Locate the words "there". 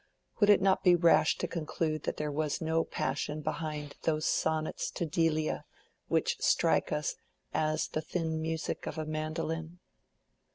2.17-2.31